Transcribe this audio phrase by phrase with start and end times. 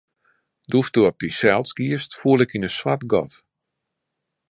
[0.71, 3.33] Doe'tsto op dysels giest, foel ik yn in swart gat.